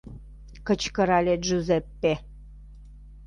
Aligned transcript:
—кычкырале 0.67 1.35
Джузеппе. 1.43 2.13